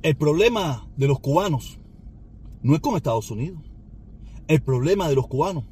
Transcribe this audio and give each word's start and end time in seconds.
El 0.00 0.16
problema 0.16 0.88
de 0.96 1.08
los 1.08 1.18
cubanos 1.18 1.80
no 2.62 2.74
es 2.76 2.80
con 2.80 2.94
Estados 2.94 3.30
Unidos. 3.32 3.60
El 4.46 4.62
problema 4.62 5.08
de 5.08 5.16
los 5.16 5.26
cubanos 5.26 5.64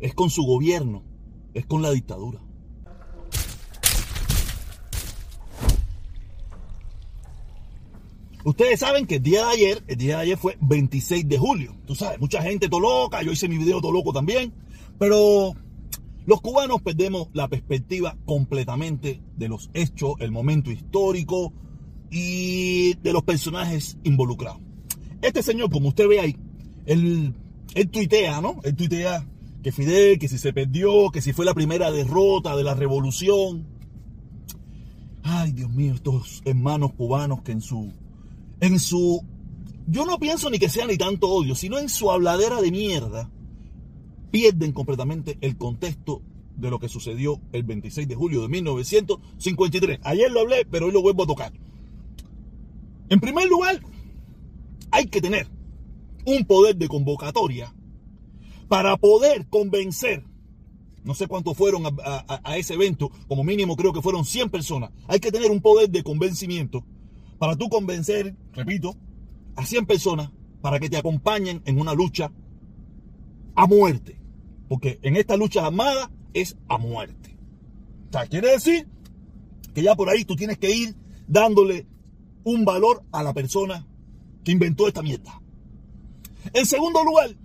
es 0.00 0.14
con 0.14 0.30
su 0.30 0.44
gobierno, 0.44 1.02
es 1.52 1.66
con 1.66 1.82
la 1.82 1.90
dictadura. 1.90 2.40
Ustedes 8.42 8.80
saben 8.80 9.06
que 9.06 9.16
el 9.16 9.22
día 9.22 9.44
de 9.44 9.52
ayer, 9.52 9.84
el 9.86 9.96
día 9.98 10.16
de 10.16 10.22
ayer 10.22 10.38
fue 10.38 10.56
26 10.62 11.28
de 11.28 11.36
julio. 11.36 11.76
Tú 11.86 11.94
sabes, 11.94 12.18
mucha 12.18 12.40
gente 12.40 12.70
todo 12.70 12.80
loca, 12.80 13.22
yo 13.22 13.32
hice 13.32 13.46
mi 13.46 13.58
video 13.58 13.82
todo 13.82 13.92
loco 13.92 14.14
también. 14.14 14.54
Pero 14.98 15.52
los 16.24 16.40
cubanos 16.40 16.80
perdemos 16.80 17.28
la 17.34 17.48
perspectiva 17.48 18.16
completamente 18.24 19.20
de 19.36 19.48
los 19.48 19.70
hechos, 19.74 20.14
el 20.20 20.30
momento 20.30 20.70
histórico 20.70 21.52
y 22.10 22.94
de 22.94 23.12
los 23.12 23.22
personajes 23.22 23.96
involucrados. 24.04 24.60
Este 25.22 25.42
señor, 25.42 25.70
como 25.70 25.88
usted 25.88 26.08
ve 26.08 26.20
ahí, 26.20 26.36
él, 26.86 27.34
él 27.74 27.88
tuitea, 27.90 28.40
¿no? 28.40 28.60
Él 28.64 28.74
tuitea 28.74 29.26
que 29.62 29.72
Fidel, 29.72 30.18
que 30.18 30.28
si 30.28 30.38
se 30.38 30.52
perdió, 30.52 31.10
que 31.10 31.20
si 31.20 31.32
fue 31.32 31.44
la 31.44 31.54
primera 31.54 31.90
derrota 31.90 32.56
de 32.56 32.64
la 32.64 32.74
revolución. 32.74 33.66
Ay, 35.22 35.52
Dios 35.52 35.70
mío, 35.70 35.94
estos 35.94 36.42
hermanos 36.44 36.94
cubanos 36.94 37.42
que 37.42 37.52
en 37.52 37.60
su 37.60 37.92
en 38.60 38.78
su 38.78 39.22
yo 39.86 40.06
no 40.06 40.18
pienso 40.18 40.50
ni 40.50 40.58
que 40.58 40.68
sea 40.68 40.86
ni 40.86 40.96
tanto 40.96 41.28
odio, 41.28 41.54
sino 41.54 41.78
en 41.78 41.88
su 41.88 42.10
habladera 42.10 42.60
de 42.60 42.70
mierda 42.70 43.30
pierden 44.30 44.72
completamente 44.72 45.36
el 45.40 45.56
contexto 45.56 46.22
de 46.56 46.70
lo 46.70 46.78
que 46.78 46.88
sucedió 46.88 47.40
el 47.52 47.64
26 47.64 48.06
de 48.06 48.14
julio 48.14 48.42
de 48.42 48.48
1953. 48.48 50.00
Ayer 50.02 50.30
lo 50.30 50.40
hablé, 50.40 50.66
pero 50.70 50.86
hoy 50.86 50.92
lo 50.92 51.02
vuelvo 51.02 51.24
a 51.24 51.26
tocar. 51.26 51.52
En 53.10 53.18
primer 53.18 53.48
lugar, 53.48 53.80
hay 54.92 55.06
que 55.06 55.20
tener 55.20 55.48
un 56.24 56.44
poder 56.44 56.76
de 56.76 56.88
convocatoria 56.88 57.74
para 58.68 58.96
poder 58.96 59.48
convencer, 59.48 60.24
no 61.02 61.14
sé 61.14 61.26
cuántos 61.26 61.56
fueron 61.56 61.82
a, 61.86 62.56
ese 62.56 62.74
evento, 62.74 63.10
como 63.26 63.42
mínimo 63.42 63.74
creo 63.74 63.92
que 63.92 64.00
fueron 64.00 64.24
100 64.24 64.50
personas, 64.50 64.92
hay 65.08 65.18
que 65.18 65.32
tener 65.32 65.50
un 65.50 65.60
poder 65.60 65.90
de 65.90 66.04
convencimiento 66.04 66.84
para 67.38 67.56
tú 67.56 67.68
convencer, 67.68 68.36
repito, 68.52 68.96
a 69.56 69.66
100 69.66 69.86
personas 69.86 70.30
para 70.60 70.78
que 70.78 70.88
te 70.88 70.96
acompañen 70.96 71.62
en 71.64 71.80
una 71.80 71.94
lucha 71.94 72.30
a 73.56 73.66
muerte. 73.66 74.20
Porque 74.68 75.00
en 75.02 75.16
esta 75.16 75.36
lucha 75.36 75.66
armada 75.66 76.12
es 76.32 76.56
a 76.68 76.78
muerte. 76.78 77.36
O 78.08 78.12
sea, 78.12 78.26
quiere 78.26 78.52
decir 78.52 78.86
que 79.74 79.82
ya 79.82 79.96
por 79.96 80.10
ahí 80.10 80.24
tú 80.24 80.36
tienes 80.36 80.58
que 80.58 80.70
ir 80.70 80.94
dándole 81.26 81.86
un 82.44 82.64
valor 82.64 83.02
a 83.12 83.22
la 83.22 83.32
persona 83.32 83.86
que 84.44 84.52
inventó 84.52 84.88
esta 84.88 85.02
mierda. 85.02 85.40
En 86.52 86.66
segundo 86.66 87.04
lugar, 87.04 87.36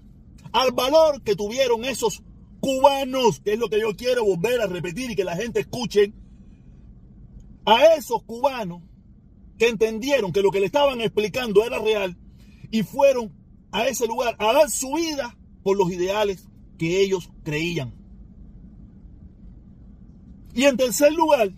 al 0.52 0.72
valor 0.72 1.22
que 1.22 1.36
tuvieron 1.36 1.84
esos 1.84 2.24
cubanos, 2.60 3.42
que 3.42 3.54
es 3.54 3.60
lo 3.60 3.70
que 3.70 3.80
yo 3.80 3.96
quiero 3.96 4.26
volver 4.26 4.62
a 4.62 4.68
repetir 4.68 5.12
y 5.12 5.16
que 5.16 5.24
la 5.24 5.36
gente 5.36 5.60
escuche, 5.60 6.14
a 7.66 7.96
esos 7.96 8.24
cubanos 8.24 8.82
que 9.58 9.68
entendieron 9.68 10.32
que 10.32 10.42
lo 10.42 10.52
que 10.52 10.60
le 10.60 10.66
estaban 10.66 11.02
explicando 11.02 11.64
era 11.64 11.80
real 11.80 12.18
y 12.72 12.84
fueron 12.84 13.34
a 13.72 13.88
ese 13.88 14.08
lugar 14.08 14.36
a 14.40 14.54
dar 14.54 14.70
su 14.70 14.94
vida 14.94 15.38
por 15.64 15.78
los 15.78 15.92
ideales 15.92 16.48
que 16.78 17.02
ellos 17.02 17.30
creían. 17.44 17.94
Y 20.54 20.64
en 20.64 20.78
tercer 20.78 21.12
lugar, 21.14 21.52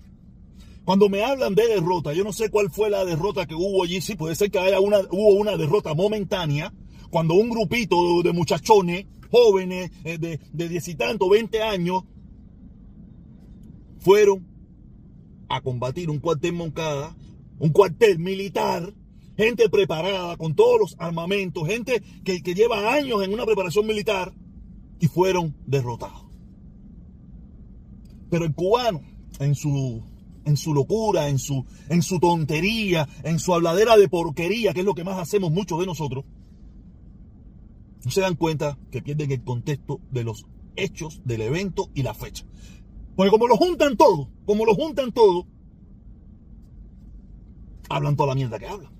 cuando 0.87 1.09
me 1.09 1.21
hablan 1.21 1.53
de 1.53 1.67
derrota, 1.67 2.13
yo 2.13 2.23
no 2.23 2.31
sé 2.31 2.49
cuál 2.49 2.71
fue 2.71 2.89
la 2.89 3.03
derrota 3.03 3.45
que 3.45 3.55
hubo 3.55 3.83
allí, 3.83 3.99
sí, 3.99 4.15
puede 4.15 4.35
ser 4.35 4.49
que 4.49 4.57
haya 4.57 4.79
una, 4.79 4.99
hubo 5.11 5.33
una 5.33 5.57
derrota 5.57 5.93
momentánea, 5.93 6.73
cuando 7.09 7.33
un 7.33 7.49
grupito 7.49 8.23
de 8.23 8.31
muchachones, 8.31 9.05
jóvenes, 9.29 9.91
eh, 10.05 10.17
de, 10.17 10.39
diez 10.69 10.87
y 10.87 10.95
tanto, 10.95 11.27
veinte 11.27 11.61
años, 11.61 12.03
fueron 13.99 14.47
a 15.49 15.59
combatir 15.59 16.09
un 16.09 16.19
cuartel 16.19 16.53
Moncada, 16.53 17.17
un 17.59 17.71
cuartel 17.71 18.17
militar, 18.17 18.93
gente 19.35 19.67
preparada 19.67 20.37
con 20.37 20.55
todos 20.55 20.79
los 20.79 20.95
armamentos, 20.99 21.67
gente 21.67 22.01
que, 22.23 22.41
que 22.41 22.55
lleva 22.55 22.93
años 22.93 23.21
en 23.23 23.33
una 23.33 23.45
preparación 23.45 23.85
militar, 23.87 24.33
y 25.01 25.07
fueron 25.07 25.53
derrotados. 25.65 26.27
Pero 28.29 28.45
el 28.45 28.55
cubano, 28.55 29.01
en 29.41 29.53
su, 29.53 30.01
en 30.47 30.57
su 30.57 30.73
locura, 30.73 31.27
en 31.27 31.39
su, 31.39 31.65
en 31.89 32.01
su 32.01 32.19
tontería, 32.19 33.07
en 33.23 33.37
su 33.37 33.53
habladera 33.53 33.97
de 33.97 34.07
porquería, 34.07 34.73
que 34.73 34.79
es 34.79 34.85
lo 34.85 34.95
que 34.95 35.03
más 35.03 35.19
hacemos 35.19 35.51
muchos 35.51 35.79
de 35.79 35.85
nosotros, 35.85 36.23
no 38.03 38.11
se 38.11 38.21
dan 38.21 38.35
cuenta 38.35 38.77
que 38.89 39.01
pierden 39.01 39.31
el 39.31 39.43
contexto 39.43 39.99
de 40.09 40.23
los 40.23 40.45
hechos 40.77 41.21
del 41.25 41.41
evento 41.41 41.89
y 41.93 42.03
la 42.03 42.13
fecha. 42.13 42.45
Porque 43.15 43.29
como 43.29 43.47
lo 43.47 43.57
juntan 43.57 43.97
todo, 43.97 44.29
como 44.45 44.65
lo 44.65 44.73
juntan 44.73 45.11
todo, 45.11 45.45
hablan 47.89 48.15
toda 48.15 48.29
la 48.29 48.35
mierda 48.35 48.57
que 48.57 48.67
hablan. 48.67 48.93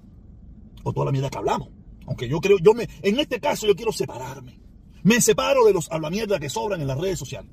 O 0.83 0.91
toda 0.91 1.05
la 1.05 1.11
mierda 1.11 1.29
que 1.29 1.37
hablamos. 1.37 1.69
Aunque 2.07 2.27
yo 2.27 2.41
creo, 2.41 2.57
yo 2.59 2.73
me, 2.73 2.89
en 3.01 3.19
este 3.19 3.39
caso 3.39 3.67
yo 3.67 3.75
quiero 3.75 3.93
separarme. 3.93 4.59
Me 5.03 5.21
separo 5.21 5.65
de 5.65 5.73
los 5.73 5.89
mierda 6.11 6.39
que 6.39 6.49
sobran 6.49 6.81
en 6.81 6.87
las 6.87 6.97
redes 6.97 7.19
sociales. 7.19 7.51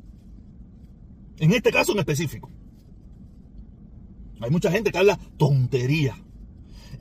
En 1.39 1.53
este 1.53 1.71
caso 1.71 1.93
en 1.93 1.99
específico. 1.99 2.51
Hay 4.41 4.51
mucha 4.51 4.71
gente 4.71 4.91
que 4.91 4.99
habla 4.99 5.19
tontería. 5.37 6.17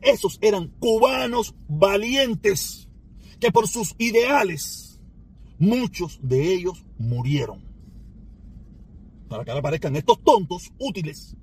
Esos 0.01 0.37
eran 0.41 0.67
cubanos 0.79 1.55
valientes 1.67 2.87
que 3.39 3.51
por 3.51 3.67
sus 3.67 3.95
ideales, 3.97 4.99
muchos 5.59 6.19
de 6.21 6.53
ellos 6.53 6.85
murieron. 6.97 7.63
Para 9.27 9.43
que 9.43 9.51
ahora 9.51 9.59
aparezcan 9.59 9.95
estos 9.95 10.23
tontos 10.23 10.71
útiles 10.77 11.35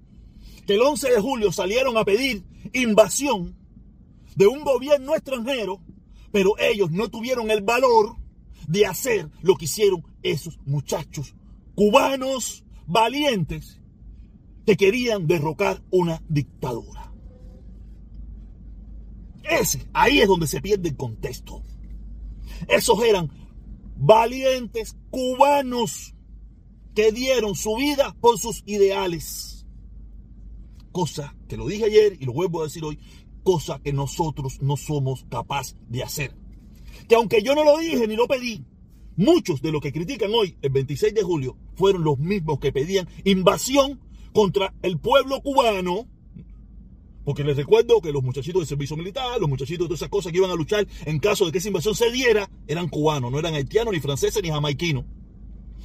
que 0.67 0.75
el 0.75 0.83
11 0.83 1.11
de 1.11 1.21
julio 1.21 1.53
salieron 1.53 1.97
a 1.97 2.05
pedir 2.05 2.45
invasión 2.73 3.57
de 4.37 4.47
un 4.47 4.63
gobierno 4.63 5.15
extranjero, 5.15 5.81
pero 6.31 6.53
ellos 6.59 6.91
no 6.91 7.09
tuvieron 7.09 7.51
el 7.51 7.63
valor 7.63 8.17
de 8.69 8.87
hacer 8.87 9.29
lo 9.43 9.57
que 9.57 9.65
hicieron 9.65 10.05
esos 10.23 10.59
muchachos 10.65 11.35
cubanos 11.75 12.63
valientes 12.87 13.80
que 14.71 14.77
querían 14.77 15.27
derrocar 15.27 15.83
una 15.91 16.23
dictadura. 16.29 17.13
Ese, 19.43 19.89
ahí 19.93 20.21
es 20.21 20.29
donde 20.29 20.47
se 20.47 20.61
pierde 20.61 20.91
el 20.91 20.97
contexto. 20.97 21.63
Esos 22.69 23.03
eran 23.03 23.31
valientes 23.97 24.97
cubanos 25.11 26.15
que 26.95 27.11
dieron 27.11 27.55
su 27.55 27.75
vida 27.77 28.17
por 28.21 28.39
sus 28.39 28.63
ideales. 28.67 29.67
Cosa 30.93 31.35
que 31.49 31.57
lo 31.57 31.67
dije 31.67 31.87
ayer 31.87 32.17
y 32.21 32.25
lo 32.25 32.33
vuelvo 32.33 32.61
a 32.61 32.65
decir 32.65 32.85
hoy, 32.85 32.99
cosa 33.43 33.81
que 33.81 33.93
nosotros 33.93 34.61
no 34.63 34.77
somos 34.77 35.25
capaces 35.29 35.77
de 35.89 36.03
hacer 36.05 36.41
que 37.11 37.17
aunque 37.17 37.43
yo 37.43 37.57
no 37.57 37.65
lo 37.65 37.77
dije 37.77 38.07
ni 38.07 38.15
lo 38.15 38.29
pedí, 38.29 38.65
muchos 39.17 39.61
de 39.61 39.73
los 39.73 39.81
que 39.81 39.93
critican 39.93 40.31
hoy 40.33 40.57
el 40.63 40.71
26 40.71 41.13
de 41.13 41.23
julio 41.23 41.57
fueron 41.75 42.05
los 42.05 42.21
mismos 42.21 42.61
que 42.61 42.73
pedían 42.73 43.09
invasión 43.25 44.01
contra 44.33 44.75
el 44.83 44.99
pueblo 44.99 45.41
cubano. 45.41 46.07
Porque 47.25 47.45
les 47.45 47.57
recuerdo 47.57 48.01
que 48.01 48.13
los 48.13 48.23
muchachitos 48.23 48.63
de 48.63 48.67
servicio 48.67 48.97
militar, 48.97 49.39
los 49.39 49.49
muchachitos 49.49 49.85
de 49.85 49.89
todas 49.89 50.01
esas 50.01 50.09
cosas 50.09 50.33
que 50.33 50.39
iban 50.39 50.51
a 50.51 50.55
luchar 50.55 50.87
en 51.05 51.19
caso 51.19 51.45
de 51.45 51.53
que 51.53 51.59
esa 51.59 51.69
invasión 51.69 51.95
se 51.95 52.11
diera, 52.11 52.51
eran 52.67 52.89
cubanos, 52.89 53.31
no 53.31 53.39
eran 53.39 53.55
haitianos, 53.55 53.93
ni 53.93 54.01
franceses, 54.01 54.43
ni 54.43 54.49
jamaiquinos. 54.49 55.05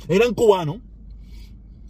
Eran 0.07 0.33
cubanos 0.33 0.77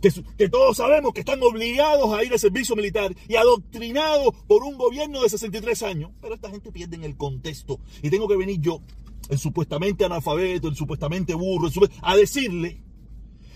que, 0.02 0.12
que, 0.38 0.50
todos 0.50 0.78
sabemos 0.78 1.14
que 1.14 1.22
están 1.22 1.42
obligados 1.42 2.12
a 2.12 2.24
ir 2.24 2.34
al 2.34 2.40
servicio 2.40 2.76
militar 2.76 3.16
y 3.28 3.36
adoctrinados 3.36 4.34
por 4.48 4.64
un 4.64 4.78
gobierno 4.78 5.22
de 5.22 5.30
63 5.30 5.84
años. 5.84 6.12
Pero 6.22 6.36
esta 6.36 6.50
gente 6.50 6.72
pierde 6.72 7.04
el 7.06 7.16
contexto. 7.16 7.80
Y 8.02 8.10
tengo 8.10 8.28
que 8.28 8.36
venir 8.36 8.60
yo 8.60 8.82
el 9.30 9.40
supuestamente 9.40 10.06
analfabeto, 10.06 10.68
el 10.68 10.76
supuestamente 10.76 11.34
burro, 11.34 11.70
a 12.02 12.16
decirle 12.16 12.82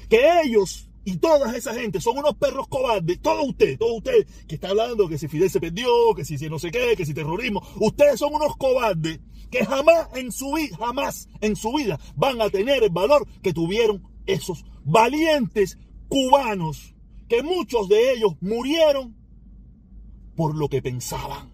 que 0.10 0.42
ellos 0.44 0.89
y 1.06 1.18
toda 1.18 1.56
esa 1.56 1.74
gente 1.74 2.02
son 2.02 2.18
unos 2.18 2.36
perros 2.36 2.68
cobardes, 2.68 3.22
todo 3.22 3.44
usted, 3.44 3.78
todo 3.78 3.96
usted 3.96 4.28
que 4.48 4.56
está 4.56 4.70
hablando 4.70 5.08
que 5.08 5.18
si 5.18 5.28
Fidel 5.28 5.50
se 5.50 5.60
perdió, 5.60 5.90
que 6.16 6.26
si 6.26 6.38
no 6.50 6.60
sé 6.60 6.72
qué, 6.72 6.96
que 6.96 7.06
si 7.06 7.14
terrorismo, 7.14 7.62
ustedes 7.80 8.20
son 8.20 8.34
unos 8.34 8.56
cobardes 8.58 9.20
que 9.50 9.66
jamás 9.66 10.08
en 10.14 10.32
su 10.32 10.54
vida, 10.54 10.78
jamás 10.78 11.28
en 11.42 11.56
su 11.56 11.74
vida 11.74 12.00
van 12.16 12.42
a 12.42 12.50
tener 12.50 12.84
el 12.84 12.92
valor 12.92 13.28
que 13.42 13.54
tuvieron 13.54 14.04
esos 14.26 14.64
valientes 14.84 15.78
cubanos, 16.08 16.96
que 17.28 17.42
muchos 17.44 17.90
de 17.90 18.14
ellos 18.14 18.34
murieron 18.42 19.16
por 20.36 20.56
lo 20.56 20.70
que 20.70 20.82
pensaban. 20.82 21.50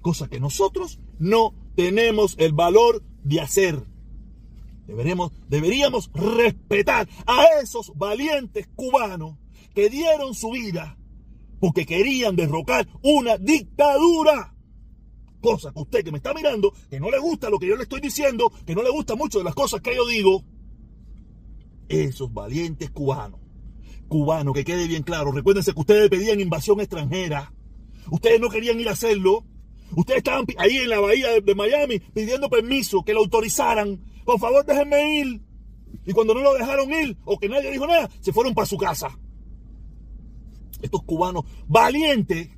Cosa 0.00 0.28
que 0.28 0.40
nosotros 0.40 0.98
no 1.18 1.54
tenemos 1.76 2.34
el 2.38 2.52
valor 2.52 3.02
de 3.22 3.40
hacer. 3.40 3.84
Deberíamos 5.48 6.10
respetar 6.12 7.08
a 7.26 7.44
esos 7.62 7.92
valientes 7.96 8.68
cubanos 8.74 9.36
que 9.74 9.88
dieron 9.88 10.34
su 10.34 10.50
vida 10.50 10.96
porque 11.60 11.86
querían 11.86 12.34
derrocar 12.34 12.88
una 13.02 13.36
dictadura. 13.36 14.54
Cosa 15.40 15.72
que 15.72 15.78
usted 15.78 16.04
que 16.04 16.10
me 16.10 16.18
está 16.18 16.34
mirando, 16.34 16.72
que 16.88 16.98
no 16.98 17.10
le 17.10 17.18
gusta 17.18 17.48
lo 17.48 17.58
que 17.58 17.66
yo 17.66 17.76
le 17.76 17.84
estoy 17.84 18.00
diciendo, 18.00 18.52
que 18.66 18.74
no 18.74 18.82
le 18.82 18.90
gusta 18.90 19.14
mucho 19.14 19.38
de 19.38 19.44
las 19.44 19.54
cosas 19.54 19.80
que 19.80 19.94
yo 19.94 20.06
digo, 20.06 20.44
esos 21.88 22.32
valientes 22.32 22.90
cubanos, 22.90 23.40
cubanos, 24.08 24.54
que 24.54 24.64
quede 24.64 24.86
bien 24.86 25.02
claro, 25.02 25.32
recuérdense 25.32 25.72
que 25.72 25.80
ustedes 25.80 26.10
pedían 26.10 26.40
invasión 26.40 26.80
extranjera, 26.80 27.52
ustedes 28.10 28.40
no 28.40 28.50
querían 28.50 28.80
ir 28.80 28.88
a 28.88 28.92
hacerlo, 28.92 29.44
ustedes 29.96 30.18
estaban 30.18 30.44
ahí 30.58 30.76
en 30.76 30.90
la 30.90 31.00
bahía 31.00 31.40
de 31.40 31.54
Miami 31.54 32.00
pidiendo 32.00 32.50
permiso, 32.50 33.02
que 33.02 33.14
lo 33.14 33.20
autorizaran, 33.20 33.98
por 34.30 34.38
favor 34.38 34.64
déjenme 34.64 35.18
ir. 35.18 35.42
Y 36.06 36.12
cuando 36.12 36.34
no 36.34 36.40
lo 36.40 36.54
dejaron 36.54 36.88
ir, 36.92 37.18
o 37.24 37.36
que 37.36 37.48
nadie 37.48 37.72
dijo 37.72 37.84
nada, 37.84 38.08
se 38.20 38.32
fueron 38.32 38.54
para 38.54 38.66
su 38.66 38.76
casa. 38.76 39.18
Estos 40.80 41.02
cubanos 41.02 41.44
valientes, 41.66 42.48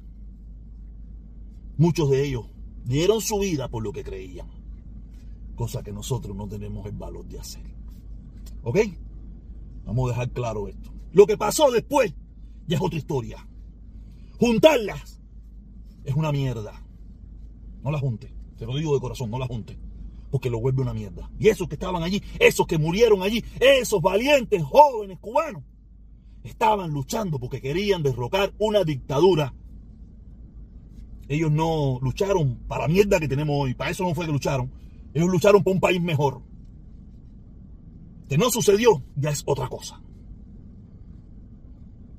muchos 1.78 2.10
de 2.10 2.26
ellos 2.26 2.44
dieron 2.84 3.22
su 3.22 3.38
vida 3.38 3.68
por 3.68 3.82
lo 3.82 3.90
que 3.90 4.04
creían. 4.04 4.48
Cosa 5.56 5.82
que 5.82 5.92
nosotros 5.92 6.36
no 6.36 6.46
tenemos 6.46 6.84
el 6.84 6.92
valor 6.92 7.26
de 7.26 7.40
hacer. 7.40 7.64
¿Ok? 8.64 8.78
Vamos 9.86 10.08
a 10.08 10.12
dejar 10.12 10.30
claro 10.30 10.68
esto. 10.68 10.92
Lo 11.12 11.26
que 11.26 11.38
pasó 11.38 11.70
después 11.70 12.14
ya 12.66 12.76
es 12.76 12.82
otra 12.82 12.98
historia. 12.98 13.48
Juntarlas 14.38 15.22
es 16.04 16.14
una 16.14 16.32
mierda. 16.32 16.84
No 17.82 17.90
la 17.90 17.98
junte. 17.98 18.30
Te 18.58 18.66
lo 18.66 18.76
digo 18.76 18.92
de 18.92 19.00
corazón, 19.00 19.30
no 19.30 19.38
la 19.38 19.46
junte. 19.46 19.78
Porque 20.32 20.48
lo 20.48 20.60
vuelve 20.60 20.80
una 20.80 20.94
mierda. 20.94 21.30
Y 21.38 21.48
esos 21.48 21.68
que 21.68 21.74
estaban 21.74 22.02
allí, 22.02 22.22
esos 22.40 22.66
que 22.66 22.78
murieron 22.78 23.22
allí, 23.22 23.44
esos 23.60 24.00
valientes 24.00 24.62
jóvenes 24.64 25.18
cubanos, 25.20 25.62
estaban 26.42 26.90
luchando 26.90 27.38
porque 27.38 27.60
querían 27.60 28.02
derrocar 28.02 28.54
una 28.58 28.82
dictadura. 28.82 29.54
Ellos 31.28 31.52
no 31.52 31.98
lucharon 32.00 32.60
para 32.66 32.84
la 32.84 32.88
mierda 32.88 33.20
que 33.20 33.28
tenemos 33.28 33.54
hoy. 33.56 33.74
Para 33.74 33.90
eso 33.90 34.04
no 34.04 34.14
fue 34.14 34.24
que 34.24 34.32
lucharon. 34.32 34.72
Ellos 35.12 35.28
lucharon 35.28 35.62
por 35.62 35.74
un 35.74 35.80
país 35.80 36.00
mejor. 36.00 36.40
Que 38.26 38.38
no 38.38 38.50
sucedió, 38.50 39.02
ya 39.14 39.28
es 39.28 39.42
otra 39.44 39.68
cosa. 39.68 40.00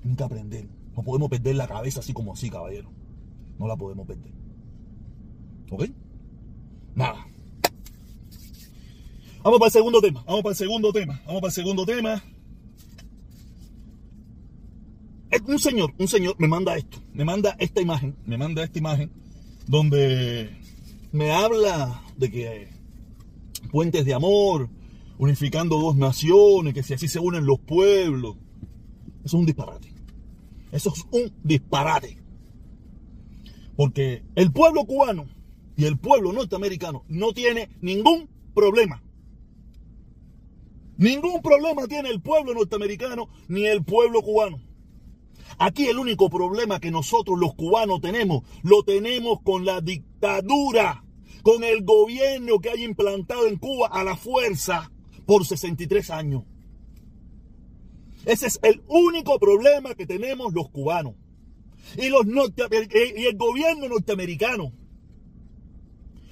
Nunca 0.03 0.25
aprender. 0.25 0.69
No 0.95 1.01
podemos 1.01 1.29
perder 1.29 1.55
la 1.55 1.67
cabeza 1.67 2.01
así 2.01 2.13
como 2.13 2.33
así, 2.33 2.51
caballero. 2.51 2.91
No 3.57 3.67
la 3.67 3.75
podemos 3.75 4.05
perder. 4.05 4.31
¿Ok? 5.71 5.85
Nada. 6.93 7.25
Vamos 9.43 9.59
para 9.59 9.67
el 9.67 9.73
segundo 9.73 10.01
tema. 10.01 10.23
Vamos 10.25 10.41
para 10.41 10.51
el 10.51 10.57
segundo 10.57 10.93
tema. 10.93 11.21
Vamos 11.25 11.41
para 11.41 11.49
el 11.49 11.53
segundo 11.53 11.85
tema. 11.85 12.23
Un 15.45 15.59
señor, 15.59 15.93
un 15.97 16.07
señor 16.07 16.35
me 16.37 16.47
manda 16.47 16.77
esto. 16.77 16.99
Me 17.13 17.25
manda 17.25 17.53
esta 17.59 17.81
imagen. 17.81 18.15
Me 18.25 18.37
manda 18.37 18.63
esta 18.63 18.79
imagen. 18.79 19.11
Donde 19.67 20.57
me 21.11 21.31
habla 21.31 22.01
de 22.15 22.31
que 22.31 22.69
puentes 23.69 24.05
de 24.05 24.13
amor, 24.13 24.69
unificando 25.17 25.77
dos 25.77 25.97
naciones, 25.97 26.73
que 26.73 26.83
si 26.83 26.93
así 26.93 27.09
se 27.09 27.19
unen 27.19 27.45
los 27.45 27.59
pueblos. 27.59 28.37
Eso 29.25 29.25
es 29.25 29.33
un 29.33 29.45
disparate. 29.45 29.93
Eso 30.71 30.93
es 30.95 31.03
un 31.11 31.33
disparate. 31.43 32.17
Porque 33.75 34.23
el 34.35 34.53
pueblo 34.53 34.85
cubano 34.85 35.25
y 35.75 35.83
el 35.83 35.97
pueblo 35.97 36.31
norteamericano 36.31 37.03
no 37.09 37.33
tiene 37.33 37.69
ningún 37.81 38.29
problema. 38.55 39.03
Ningún 40.97 41.41
problema 41.41 41.87
tiene 41.87 42.09
el 42.09 42.21
pueblo 42.21 42.53
norteamericano 42.53 43.29
ni 43.47 43.65
el 43.65 43.83
pueblo 43.83 44.21
cubano. 44.21 44.61
Aquí 45.57 45.87
el 45.87 45.97
único 45.97 46.29
problema 46.29 46.79
que 46.79 46.91
nosotros 46.91 47.39
los 47.39 47.55
cubanos 47.55 48.01
tenemos, 48.01 48.43
lo 48.63 48.83
tenemos 48.83 49.41
con 49.43 49.65
la 49.65 49.81
dictadura, 49.81 51.03
con 51.41 51.63
el 51.63 51.83
gobierno 51.83 52.59
que 52.59 52.69
hay 52.69 52.83
implantado 52.83 53.47
en 53.47 53.57
Cuba 53.57 53.87
a 53.87 54.03
la 54.03 54.15
fuerza 54.15 54.91
por 55.25 55.45
63 55.45 56.09
años. 56.09 56.43
Ese 58.25 58.47
es 58.47 58.59
el 58.63 58.81
único 58.87 59.37
problema 59.39 59.95
que 59.95 60.05
tenemos 60.05 60.53
los 60.53 60.69
cubanos. 60.69 61.15
Y, 61.97 62.07
los 62.09 62.25
y 62.25 63.25
el 63.25 63.37
gobierno 63.37 63.89
norteamericano. 63.89 64.71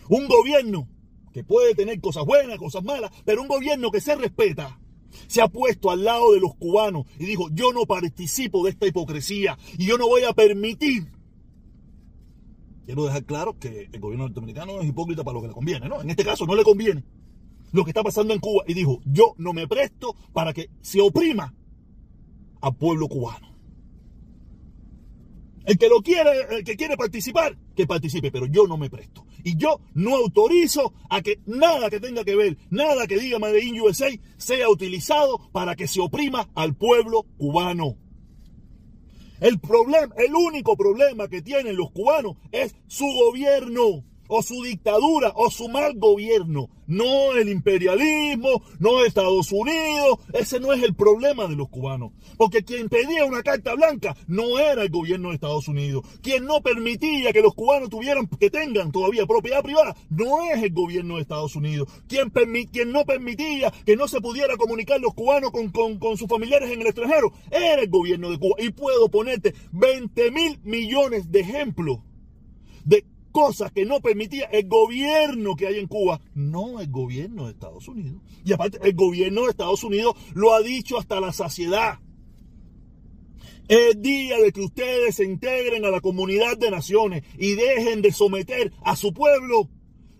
Un 0.07 0.27
gobierno 0.27 0.87
que 1.33 1.43
puede 1.43 1.75
tener 1.75 1.99
cosas 1.99 2.25
buenas, 2.25 2.57
cosas 2.57 2.83
malas, 2.83 3.11
pero 3.25 3.41
un 3.41 3.47
gobierno 3.47 3.91
que 3.91 4.01
se 4.01 4.15
respeta, 4.15 4.79
se 5.27 5.41
ha 5.41 5.47
puesto 5.47 5.91
al 5.91 6.03
lado 6.03 6.33
de 6.33 6.39
los 6.39 6.55
cubanos 6.55 7.05
y 7.19 7.25
dijo, 7.25 7.49
yo 7.51 7.73
no 7.73 7.85
participo 7.85 8.63
de 8.63 8.71
esta 8.71 8.87
hipocresía 8.87 9.57
y 9.77 9.85
yo 9.85 9.97
no 9.97 10.07
voy 10.07 10.23
a 10.23 10.33
permitir. 10.33 11.07
Quiero 12.85 13.05
dejar 13.05 13.25
claro 13.25 13.57
que 13.59 13.89
el 13.91 13.99
gobierno 13.99 14.25
norteamericano 14.25 14.81
es 14.81 14.87
hipócrita 14.87 15.23
para 15.23 15.35
lo 15.35 15.41
que 15.41 15.47
le 15.47 15.53
conviene, 15.53 15.87
¿no? 15.87 16.01
En 16.01 16.09
este 16.09 16.25
caso 16.25 16.45
no 16.45 16.55
le 16.55 16.63
conviene 16.63 17.03
lo 17.71 17.83
que 17.83 17.91
está 17.91 18.03
pasando 18.03 18.33
en 18.33 18.39
Cuba 18.39 18.63
y 18.67 18.73
dijo, 18.73 19.01
yo 19.05 19.33
no 19.37 19.53
me 19.53 19.67
presto 19.67 20.15
para 20.33 20.53
que 20.53 20.69
se 20.81 21.01
oprima 21.01 21.53
al 22.61 22.75
pueblo 22.75 23.07
cubano. 23.07 23.51
El 25.65 25.77
que 25.77 25.87
lo 25.87 26.01
quiere, 26.01 26.31
el 26.57 26.63
que 26.63 26.75
quiere 26.75 26.97
participar, 26.97 27.57
que 27.75 27.85
participe, 27.85 28.31
pero 28.31 28.45
yo 28.47 28.67
no 28.67 28.77
me 28.77 28.89
presto. 28.89 29.25
Y 29.43 29.57
yo 29.57 29.79
no 29.93 30.15
autorizo 30.15 30.93
a 31.09 31.21
que 31.21 31.39
nada 31.45 31.89
que 31.89 31.99
tenga 31.99 32.23
que 32.23 32.35
ver, 32.35 32.57
nada 32.69 33.07
que 33.07 33.19
diga 33.19 33.39
Made 33.39 33.63
in 33.63 33.81
USA 33.81 34.09
sea 34.37 34.69
utilizado 34.69 35.39
para 35.51 35.75
que 35.75 35.87
se 35.87 36.01
oprima 36.01 36.49
al 36.55 36.75
pueblo 36.75 37.25
cubano. 37.37 37.97
El 39.39 39.59
problema, 39.59 40.13
el 40.17 40.35
único 40.35 40.77
problema 40.77 41.27
que 41.27 41.41
tienen 41.41 41.75
los 41.75 41.91
cubanos 41.91 42.37
es 42.51 42.75
su 42.87 43.05
gobierno 43.05 44.03
o 44.33 44.41
su 44.41 44.63
dictadura 44.63 45.33
o 45.35 45.51
su 45.51 45.67
mal 45.67 45.97
gobierno. 45.97 46.69
No 46.87 47.33
el 47.33 47.49
imperialismo, 47.49 48.63
no 48.79 49.03
Estados 49.03 49.51
Unidos. 49.51 50.19
Ese 50.33 50.61
no 50.61 50.71
es 50.71 50.81
el 50.83 50.95
problema 50.95 51.47
de 51.47 51.57
los 51.57 51.67
cubanos. 51.67 52.13
Porque 52.37 52.63
quien 52.63 52.87
pedía 52.87 53.25
una 53.25 53.43
carta 53.43 53.75
blanca 53.75 54.15
no 54.27 54.57
era 54.57 54.83
el 54.83 54.89
gobierno 54.89 55.29
de 55.29 55.35
Estados 55.35 55.67
Unidos. 55.67 56.05
Quien 56.21 56.45
no 56.45 56.61
permitía 56.61 57.33
que 57.33 57.41
los 57.41 57.53
cubanos 57.53 57.89
tuvieran, 57.89 58.27
que 58.27 58.49
tengan 58.49 58.93
todavía 58.93 59.25
propiedad 59.25 59.61
privada, 59.61 59.97
no 60.09 60.45
es 60.45 60.63
el 60.63 60.71
gobierno 60.71 61.15
de 61.15 61.23
Estados 61.23 61.57
Unidos. 61.57 61.89
Quien, 62.07 62.31
quien 62.71 62.93
no 62.93 63.03
permitía 63.03 63.71
que 63.85 63.97
no 63.97 64.07
se 64.07 64.21
pudiera 64.21 64.55
comunicar 64.55 65.01
los 65.01 65.13
cubanos 65.13 65.51
con, 65.51 65.71
con, 65.71 65.99
con 65.99 66.15
sus 66.15 66.29
familiares 66.29 66.71
en 66.71 66.79
el 66.79 66.87
extranjero, 66.87 67.33
era 67.51 67.81
el 67.81 67.89
gobierno 67.89 68.31
de 68.31 68.39
Cuba. 68.39 68.55
Y 68.59 68.69
puedo 68.69 69.09
ponerte 69.09 69.53
20 69.73 70.31
mil 70.31 70.59
millones 70.63 71.29
de 71.31 71.41
ejemplos 71.41 71.99
de 72.85 73.05
cosas 73.31 73.71
que 73.71 73.85
no 73.85 73.99
permitía 73.99 74.45
el 74.45 74.67
gobierno 74.67 75.55
que 75.55 75.67
hay 75.67 75.79
en 75.79 75.87
Cuba, 75.87 76.21
no 76.33 76.79
el 76.79 76.89
gobierno 76.89 77.45
de 77.45 77.51
Estados 77.51 77.87
Unidos. 77.87 78.21
Y 78.45 78.53
aparte, 78.53 78.79
el 78.83 78.93
gobierno 78.93 79.43
de 79.43 79.51
Estados 79.51 79.83
Unidos 79.83 80.15
lo 80.33 80.53
ha 80.53 80.61
dicho 80.61 80.97
hasta 80.97 81.19
la 81.19 81.33
saciedad. 81.33 81.99
Es 83.67 84.01
día 84.01 84.37
de 84.37 84.51
que 84.51 84.61
ustedes 84.61 85.15
se 85.15 85.23
integren 85.23 85.85
a 85.85 85.91
la 85.91 86.01
comunidad 86.01 86.57
de 86.57 86.71
naciones 86.71 87.23
y 87.37 87.53
dejen 87.53 88.01
de 88.01 88.11
someter 88.11 88.73
a 88.83 88.95
su 88.95 89.13
pueblo. 89.13 89.69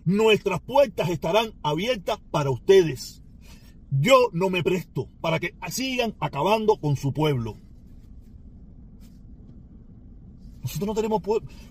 Nuestras 0.04 0.60
puertas 0.60 1.10
estarán 1.10 1.52
abiertas 1.62 2.18
para 2.30 2.50
ustedes. 2.50 3.22
Yo 3.90 4.30
no 4.32 4.48
me 4.48 4.62
presto 4.62 5.10
para 5.20 5.38
que 5.38 5.54
sigan 5.70 6.14
acabando 6.18 6.78
con 6.78 6.96
su 6.96 7.12
pueblo. 7.12 7.58
Nosotros 10.62 10.86
no 10.86 10.94
tenemos 10.94 11.22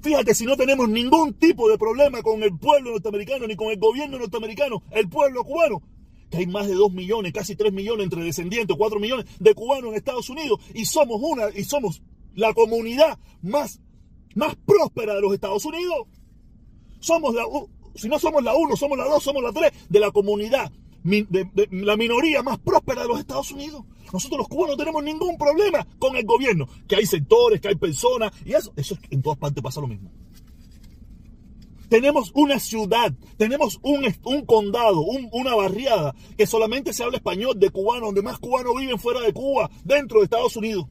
Fíjate, 0.01 0.36
si 0.36 0.45
no 0.45 0.57
tenemos 0.57 0.89
ningún 0.89 1.33
tipo 1.33 1.69
de 1.69 1.77
problema 1.77 2.21
con 2.21 2.43
el 2.43 2.57
pueblo 2.57 2.91
norteamericano 2.91 3.48
ni 3.48 3.55
con 3.55 3.69
el 3.69 3.77
gobierno 3.77 4.19
norteamericano, 4.19 4.83
el 4.91 5.07
pueblo 5.07 5.43
cubano, 5.43 5.81
que 6.29 6.38
hay 6.38 6.48
más 6.48 6.67
de 6.67 6.74
2 6.74 6.91
millones, 6.93 7.33
casi 7.33 7.55
3 7.55 7.71
millones 7.71 8.05
entre 8.05 8.24
descendientes, 8.24 8.75
4 8.77 9.00
millones 9.00 9.25
de 9.39 9.53
cubanos 9.53 9.91
en 9.91 9.98
Estados 9.98 10.29
Unidos 10.29 10.60
y 10.74 10.86
somos 10.86 11.19
una 11.21 11.50
y 11.55 11.63
somos 11.63 12.01
la 12.36 12.53
comunidad 12.53 13.17
más, 13.41 13.79
más 14.36 14.55
próspera 14.65 15.15
de 15.15 15.21
los 15.21 15.33
Estados 15.33 15.63
Unidos. 15.65 16.07
Somos 17.00 17.36
si 17.95 18.07
no 18.07 18.19
somos 18.19 18.43
la 18.43 18.55
1, 18.55 18.75
somos 18.75 18.98
la 18.98 19.05
2, 19.05 19.24
somos 19.24 19.43
la 19.43 19.51
3 19.51 19.71
de 19.89 20.00
la 20.00 20.12
comunidad 20.12 20.71
la 21.03 21.98
minoría 21.98 22.43
más 22.43 22.60
próspera 22.60 23.01
de 23.01 23.08
los 23.08 23.20
Estados 23.20 23.51
Unidos. 23.51 23.84
Nosotros 24.13 24.39
los 24.39 24.48
cubanos 24.48 24.75
no 24.75 24.77
tenemos 24.77 25.03
ningún 25.03 25.38
problema 25.38 25.86
con 25.98 26.15
el 26.15 26.25
gobierno, 26.25 26.67
que 26.88 26.98
hay 26.98 27.05
sectores, 27.05 27.62
que 27.62 27.70
hay 27.70 27.75
personas, 27.75 28.31
y 28.46 28.53
eso, 28.53 28.74
eso 28.75 28.98
en 29.10 29.22
todas 29.22 29.39
partes 29.39 29.63
pasa 29.63 29.81
lo 29.81 29.88
mismo. 29.88 30.12
Tenemos 31.89 32.31
una 32.36 32.58
ciudad, 32.60 33.13
tenemos 33.38 33.79
un, 33.81 34.05
un 34.24 34.46
condado, 34.46 35.01
una 35.01 35.55
barriada, 35.55 36.15
que 36.38 36.48
solamente 36.48 36.93
se 36.93 37.03
habla 37.03 37.17
español 37.17 37.60
de 37.60 37.70
cubanos, 37.70 38.10
donde 38.10 38.22
más 38.22 38.39
cubanos 38.39 38.74
viven 38.79 38.98
fuera 38.98 39.20
de 39.22 39.34
Cuba, 39.34 39.70
dentro 39.84 40.20
de 40.20 40.25
Estados 40.25 40.55
Unidos. 40.55 40.86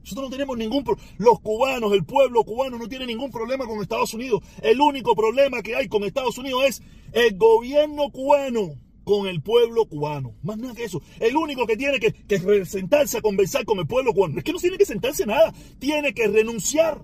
Nosotros 0.00 0.28
no 0.28 0.30
tenemos 0.30 0.58
ningún 0.58 0.84
problema. 0.84 1.08
Los 1.16 1.40
cubanos, 1.40 1.94
el 1.94 2.04
pueblo 2.04 2.44
cubano 2.44 2.76
no 2.76 2.88
tiene 2.88 3.06
ningún 3.06 3.30
problema 3.30 3.64
con 3.64 3.80
Estados 3.80 4.12
Unidos. 4.12 4.42
El 4.60 4.78
único 4.82 5.14
problema 5.14 5.62
que 5.62 5.76
hay 5.76 5.88
con 5.88 6.04
Estados 6.04 6.36
Unidos 6.36 6.62
es 6.66 6.82
el 7.12 7.38
gobierno 7.38 8.10
cubano 8.10 8.83
con 9.04 9.26
el 9.26 9.42
pueblo 9.42 9.86
cubano. 9.86 10.34
Más 10.42 10.58
nada 10.58 10.74
que 10.74 10.84
eso. 10.84 11.02
El 11.20 11.36
único 11.36 11.66
que 11.66 11.76
tiene 11.76 11.98
que, 12.00 12.12
que 12.12 12.64
sentarse 12.64 13.18
a 13.18 13.22
conversar 13.22 13.64
con 13.64 13.78
el 13.78 13.86
pueblo 13.86 14.12
cubano. 14.12 14.38
Es 14.38 14.44
que 14.44 14.52
no 14.52 14.58
tiene 14.58 14.78
que 14.78 14.86
sentarse 14.86 15.26
nada. 15.26 15.52
Tiene 15.78 16.14
que 16.14 16.26
renunciar. 16.26 17.02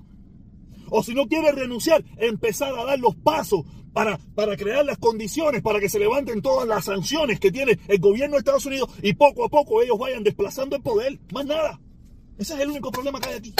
O 0.91 1.03
si 1.03 1.15
no 1.15 1.29
quiere 1.29 1.53
renunciar, 1.53 2.05
empezar 2.17 2.77
a 2.77 2.85
dar 2.85 2.99
los 2.99 3.15
pasos 3.15 3.65
para, 3.93 4.19
para 4.35 4.57
crear 4.57 4.85
las 4.85 4.99
condiciones 4.99 5.63
para 5.63 5.81
que 5.81 5.89
se 5.89 5.99
levanten 5.99 6.43
todas 6.43 6.67
las 6.67 6.85
sanciones 6.85 7.41
que 7.41 7.51
tiene 7.51 7.79
el 7.89 7.99
gobierno 7.99 8.35
de 8.35 8.41
Estados 8.41 8.67
Unidos 8.67 8.91
y 9.03 9.15
poco 9.15 9.45
a 9.45 9.49
poco 9.49 9.83
ellos 9.83 9.99
vayan 9.99 10.25
desplazando 10.25 10.77
el 10.77 10.83
poder. 10.83 11.19
Más 11.33 11.47
nada. 11.47 11.81
Ese 12.39 12.55
es 12.55 12.61
el 12.61 12.71
único 12.71 12.91
problema 12.91 13.21
que 13.21 13.29
hay 13.29 13.37
aquí. 13.37 13.55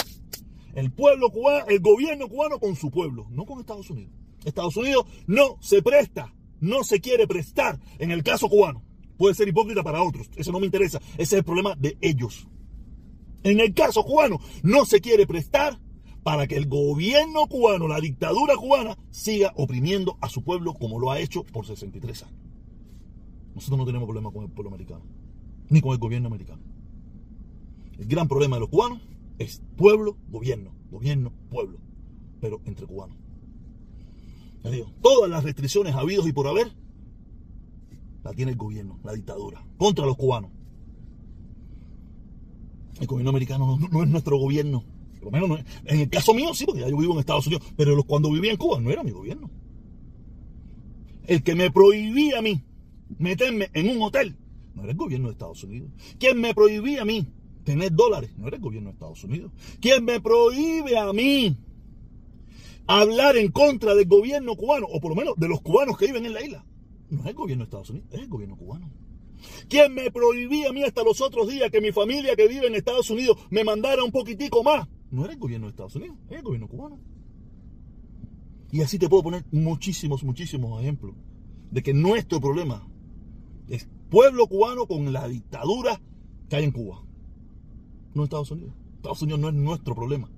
El 0.73 0.91
pueblo 0.91 1.29
cubano, 1.29 1.65
el 1.67 1.79
gobierno 1.79 2.27
cubano 2.27 2.59
con 2.59 2.75
su 2.75 2.89
pueblo, 2.89 3.27
no 3.29 3.45
con 3.45 3.59
Estados 3.59 3.89
Unidos. 3.89 4.13
Estados 4.45 4.75
Unidos 4.77 5.05
no 5.27 5.57
se 5.61 5.81
presta, 5.81 6.33
no 6.61 6.85
se 6.85 7.01
quiere 7.01 7.27
prestar 7.27 7.79
en 7.99 8.11
el 8.11 8.23
caso 8.23 8.47
cubano. 8.47 8.81
Puede 9.17 9.35
ser 9.35 9.49
hipócrita 9.49 9.83
para 9.83 10.01
otros, 10.01 10.29
eso 10.35 10.51
no 10.51 10.59
me 10.59 10.65
interesa, 10.65 10.99
ese 11.13 11.23
es 11.23 11.33
el 11.33 11.43
problema 11.43 11.75
de 11.75 11.97
ellos. 11.99 12.47
En 13.43 13.59
el 13.59 13.73
caso 13.73 14.03
cubano 14.03 14.39
no 14.63 14.85
se 14.85 15.01
quiere 15.01 15.27
prestar 15.27 15.79
para 16.23 16.47
que 16.47 16.55
el 16.55 16.67
gobierno 16.67 17.47
cubano, 17.47 17.87
la 17.87 17.99
dictadura 17.99 18.55
cubana, 18.55 18.97
siga 19.09 19.51
oprimiendo 19.55 20.17
a 20.21 20.29
su 20.29 20.43
pueblo 20.43 20.73
como 20.73 20.99
lo 20.99 21.11
ha 21.11 21.19
hecho 21.19 21.43
por 21.43 21.65
63 21.65 22.23
años. 22.23 22.39
Nosotros 23.55 23.79
no 23.79 23.85
tenemos 23.85 24.07
problema 24.07 24.31
con 24.31 24.43
el 24.43 24.49
pueblo 24.49 24.69
americano, 24.69 25.03
ni 25.69 25.81
con 25.81 25.91
el 25.91 25.97
gobierno 25.97 26.27
americano. 26.27 26.61
El 27.97 28.05
gran 28.05 28.27
problema 28.27 28.55
de 28.55 28.61
los 28.61 28.69
cubanos 28.69 29.01
es 29.39 29.61
pueblo, 29.75 30.17
gobierno, 30.29 30.73
gobierno, 30.89 31.33
pueblo, 31.49 31.79
pero 32.39 32.61
entre 32.65 32.85
cubanos. 32.85 33.17
Digo, 34.69 34.91
todas 35.01 35.29
las 35.29 35.43
restricciones 35.43 35.95
habidos 35.95 36.27
y 36.27 36.33
por 36.33 36.47
haber 36.47 36.71
la 38.23 38.33
tiene 38.33 38.51
el 38.51 38.57
gobierno, 38.57 38.99
la 39.03 39.13
dictadura, 39.13 39.65
contra 39.77 40.05
los 40.05 40.15
cubanos. 40.15 40.51
El 42.99 43.07
gobierno 43.07 43.31
americano 43.31 43.79
no, 43.91 44.03
es 44.03 44.09
nuestro 44.09 44.37
gobierno. 44.37 44.83
Por 45.19 45.25
lo 45.25 45.31
menos 45.31 45.59
en 45.85 45.99
el 46.01 46.09
caso 46.09 46.33
mío 46.33 46.53
sí, 46.53 46.65
porque 46.65 46.81
ya 46.81 46.89
yo 46.89 46.97
vivo 46.97 47.13
en 47.13 47.19
Estados 47.19 47.47
Unidos, 47.47 47.65
pero 47.75 48.03
cuando 48.03 48.31
vivía 48.31 48.51
en 48.51 48.57
Cuba 48.57 48.79
no 48.79 48.91
era 48.91 49.03
mi 49.03 49.11
gobierno. 49.11 49.49
El 51.25 51.41
que 51.43 51.55
me 51.55 51.71
prohibía 51.71 52.39
a 52.39 52.41
mí 52.41 52.63
meterme 53.17 53.69
en 53.73 53.89
un 53.89 54.03
hotel 54.03 54.35
no 54.75 54.83
era 54.83 54.91
el 54.91 54.97
gobierno 54.97 55.27
de 55.27 55.33
Estados 55.33 55.63
Unidos. 55.63 55.91
Quien 56.19 56.39
me 56.39 56.53
prohibía 56.53 57.01
a 57.01 57.05
mí 57.05 57.27
tener 57.63 57.91
dólares 57.93 58.31
no 58.37 58.47
era 58.47 58.57
el 58.57 58.61
gobierno 58.61 58.89
de 58.89 58.93
Estados 58.93 59.23
Unidos. 59.23 59.51
Quien 59.79 60.05
me 60.05 60.21
prohíbe 60.21 60.97
a 60.97 61.11
mí 61.13 61.57
hablar 62.99 63.37
en 63.37 63.51
contra 63.51 63.95
del 63.95 64.07
gobierno 64.07 64.55
cubano, 64.55 64.87
o 64.87 64.99
por 64.99 65.11
lo 65.11 65.15
menos 65.15 65.35
de 65.37 65.47
los 65.47 65.61
cubanos 65.61 65.97
que 65.97 66.07
viven 66.07 66.25
en 66.25 66.33
la 66.33 66.43
isla, 66.43 66.65
no 67.09 67.21
es 67.21 67.27
el 67.27 67.33
gobierno 67.35 67.63
de 67.63 67.67
Estados 67.67 67.89
Unidos, 67.89 68.09
es 68.11 68.19
el 68.19 68.27
gobierno 68.27 68.57
cubano. 68.57 68.91
¿Quién 69.69 69.93
me 69.93 70.11
prohibía 70.11 70.69
a 70.69 70.73
mí 70.73 70.83
hasta 70.83 71.03
los 71.03 71.19
otros 71.21 71.47
días 71.47 71.71
que 71.71 71.81
mi 71.81 71.91
familia 71.91 72.35
que 72.35 72.47
vive 72.47 72.67
en 72.67 72.75
Estados 72.75 73.09
Unidos 73.09 73.37
me 73.49 73.63
mandara 73.63 74.03
un 74.03 74.11
poquitico 74.11 74.63
más? 74.63 74.87
No 75.09 75.23
era 75.23 75.33
el 75.33 75.39
gobierno 75.39 75.67
de 75.67 75.71
Estados 75.71 75.95
Unidos, 75.95 76.17
es 76.29 76.37
el 76.37 76.43
gobierno 76.43 76.67
cubano. 76.67 76.99
Y 78.71 78.81
así 78.81 78.97
te 78.97 79.09
puedo 79.09 79.23
poner 79.23 79.43
muchísimos, 79.51 80.23
muchísimos 80.23 80.81
ejemplos 80.81 81.15
de 81.71 81.83
que 81.83 81.93
nuestro 81.93 82.39
problema 82.39 82.87
es 83.67 83.89
pueblo 84.09 84.47
cubano 84.47 84.85
con 84.85 85.11
la 85.11 85.27
dictadura 85.27 86.01
que 86.49 86.55
hay 86.57 86.63
en 86.65 86.71
Cuba. 86.71 87.03
No 88.13 88.23
Estados 88.23 88.51
Unidos. 88.51 88.73
Estados 88.97 89.21
Unidos 89.21 89.39
no 89.39 89.49
es 89.49 89.55
nuestro 89.55 89.95
problema. 89.95 90.29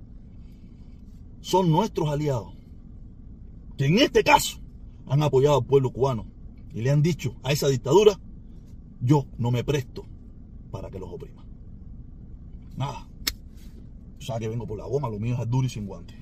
Son 1.44 1.70
nuestros 1.70 2.08
aliados 2.08 2.54
que 3.76 3.84
en 3.84 3.98
este 3.98 4.24
caso 4.24 4.60
han 5.06 5.22
apoyado 5.22 5.58
al 5.58 5.66
pueblo 5.66 5.90
cubano 5.90 6.24
y 6.72 6.80
le 6.80 6.90
han 6.90 7.02
dicho 7.02 7.36
a 7.42 7.52
esa 7.52 7.68
dictadura, 7.68 8.18
yo 9.02 9.26
no 9.36 9.50
me 9.50 9.62
presto 9.62 10.06
para 10.70 10.90
que 10.90 10.98
los 10.98 11.12
oprima. 11.12 11.44
Nada. 12.78 13.06
O 14.18 14.22
sea 14.22 14.38
que 14.38 14.48
vengo 14.48 14.66
por 14.66 14.78
la 14.78 14.86
goma, 14.86 15.10
lo 15.10 15.20
mío 15.20 15.36
es 15.38 15.50
duro 15.50 15.66
y 15.66 15.70
sin 15.70 15.86
guantes. 15.86 16.16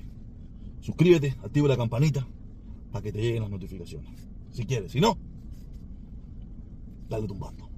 Suscríbete, 0.81 1.37
activa 1.41 1.69
la 1.69 1.77
campanita 1.77 2.27
para 2.91 3.01
que 3.01 3.13
te 3.13 3.21
lleguen 3.21 3.43
las 3.43 3.51
notificaciones. 3.51 4.11
Si 4.51 4.65
quieres, 4.65 4.91
si 4.91 4.99
no, 4.99 5.17
dale 7.07 7.27
tumbando. 7.27 7.69